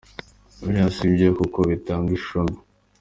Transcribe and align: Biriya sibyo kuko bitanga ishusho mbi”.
Biriya 0.61 0.87
sibyo 0.95 1.29
kuko 1.39 1.59
bitanga 1.69 2.09
ishusho 2.17 2.39
mbi”. 2.45 2.59